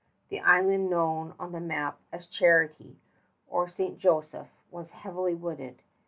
The 0.29 0.39
island 0.39 0.89
known 0.89 1.35
on 1.39 1.51
the 1.51 1.59
map 1.59 1.99
as 2.11 2.25
Charity, 2.25 2.97
or 3.47 3.69
St. 3.69 3.99
Joseph, 3.99 4.47
was 4.71 4.89
heavily 4.89 5.35
wooded. 5.35 5.83